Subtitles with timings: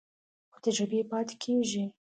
[0.51, 1.85] خو تجربې پاتې کېږي.